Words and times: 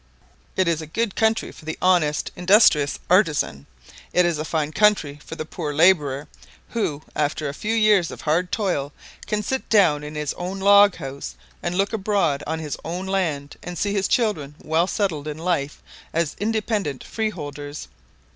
"It 0.55 0.67
is 0.67 0.81
a 0.81 0.87
good 0.87 1.15
country 1.15 1.51
for 1.51 1.63
the 1.65 1.77
honest, 1.79 2.31
industrious 2.35 2.97
artisan. 3.07 3.67
It 4.13 4.25
is 4.25 4.39
a 4.39 4.43
fine 4.43 4.71
country 4.71 5.19
for 5.23 5.35
the 5.35 5.45
poor 5.45 5.75
labourer, 5.75 6.27
who, 6.69 7.03
after 7.15 7.47
a 7.47 7.53
few 7.53 7.75
years 7.75 8.09
of 8.09 8.21
hard 8.21 8.51
toil, 8.51 8.93
can 9.27 9.43
sit 9.43 9.69
down 9.69 10.03
in 10.03 10.15
his 10.15 10.33
own 10.39 10.59
log 10.59 10.95
house, 10.95 11.35
and 11.61 11.75
look 11.75 11.93
abroad 11.93 12.41
on 12.47 12.57
his 12.57 12.77
own 12.83 13.05
land, 13.05 13.57
and 13.61 13.77
see 13.77 13.93
his 13.93 14.07
children 14.07 14.55
well 14.63 14.87
settled 14.87 15.27
in 15.27 15.37
life 15.37 15.83
as 16.15 16.35
independent 16.39 17.03
freeholders. 17.03 17.87